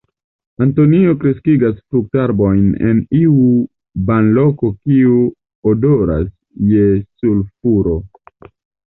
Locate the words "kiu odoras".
4.87-6.25